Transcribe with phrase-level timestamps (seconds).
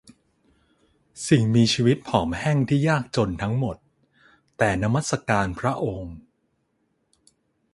[1.27, 3.75] สิ่งมีชีวิตผอมแห้งที่ยากจนทั้งหมด
[4.57, 6.15] แต่นมัสการพระองค์